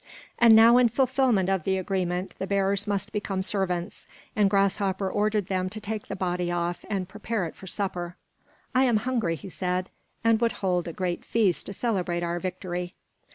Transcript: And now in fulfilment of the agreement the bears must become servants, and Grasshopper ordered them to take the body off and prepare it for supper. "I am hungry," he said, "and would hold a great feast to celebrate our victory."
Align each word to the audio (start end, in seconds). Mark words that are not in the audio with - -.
And 0.39 0.55
now 0.55 0.79
in 0.79 0.89
fulfilment 0.89 1.47
of 1.47 1.63
the 1.63 1.77
agreement 1.77 2.33
the 2.39 2.47
bears 2.47 2.87
must 2.87 3.11
become 3.11 3.43
servants, 3.43 4.07
and 4.35 4.49
Grasshopper 4.49 5.07
ordered 5.07 5.45
them 5.45 5.69
to 5.69 5.79
take 5.79 6.07
the 6.07 6.15
body 6.15 6.51
off 6.51 6.83
and 6.89 7.07
prepare 7.07 7.45
it 7.45 7.53
for 7.55 7.67
supper. 7.67 8.15
"I 8.73 8.85
am 8.85 8.97
hungry," 9.05 9.35
he 9.35 9.47
said, 9.49 9.91
"and 10.23 10.41
would 10.41 10.53
hold 10.53 10.87
a 10.87 10.91
great 10.93 11.23
feast 11.23 11.67
to 11.67 11.73
celebrate 11.73 12.23
our 12.23 12.39
victory." 12.39 12.95